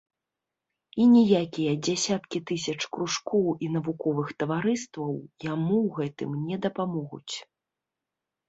[1.03, 5.13] І ніякія дзясяткі тысяч кружкоў і навуковых таварыстваў
[5.53, 7.35] яму ў гэтым не дапамогуць.